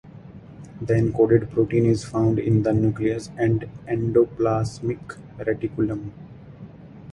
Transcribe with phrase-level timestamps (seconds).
[0.81, 6.09] The encoded protein is found in the nucleus and endoplasmic reticulum.